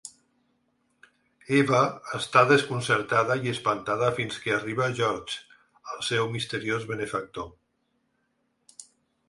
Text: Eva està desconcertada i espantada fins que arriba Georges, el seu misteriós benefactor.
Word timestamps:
Eva 1.57 1.81
està 2.19 2.43
desconcertada 2.53 3.37
i 3.49 3.53
espantada 3.53 4.09
fins 4.21 4.41
que 4.47 4.55
arriba 4.57 4.89
Georges, 5.03 5.39
el 5.97 6.03
seu 6.11 6.29
misteriós 6.39 6.91
benefactor. 6.95 7.49